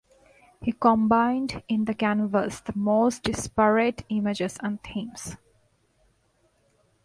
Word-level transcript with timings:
He 0.63 0.71
combined 0.71 1.61
in 1.67 1.85
the 1.85 1.93
canvas 1.93 2.59
the 2.61 2.73
most 2.75 3.21
disparate 3.21 4.03
images 4.09 4.57
and 4.63 4.81
themes. 4.83 5.37